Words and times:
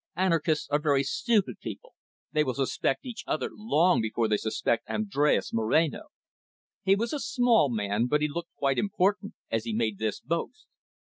Anarchists 0.15 0.67
are 0.71 0.81
very 0.81 1.03
stupid 1.03 1.59
people. 1.59 1.93
They 2.31 2.43
will 2.43 2.55
suspect 2.55 3.05
each 3.05 3.23
other 3.27 3.51
long 3.53 4.01
before 4.01 4.27
they 4.27 4.37
suspect 4.37 4.89
Andres 4.89 5.51
Moreno." 5.53 6.07
He 6.81 6.95
was 6.95 7.13
a 7.13 7.19
small 7.19 7.69
man, 7.69 8.07
but 8.07 8.21
he 8.21 8.27
looked 8.27 8.55
quite 8.55 8.79
important 8.79 9.35
as 9.51 9.63
he 9.63 9.73
made 9.75 9.99
this 9.99 10.19
boast. 10.19 10.65